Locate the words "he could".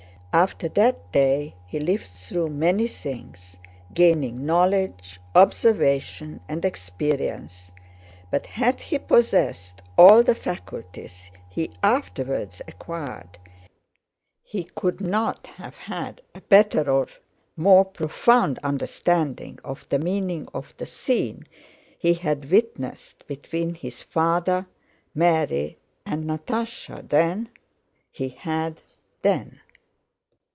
14.41-15.01